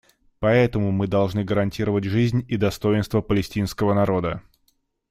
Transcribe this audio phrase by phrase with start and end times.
[0.39, 4.41] Поэтому мы должны гарантировать жизнь и достоинство палестинского народа.